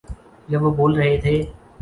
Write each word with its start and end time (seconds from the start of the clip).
جب 0.49 0.63
وہ 0.63 0.71
بول 0.71 0.95
رہے 0.95 1.15
تھے۔ 1.21 1.35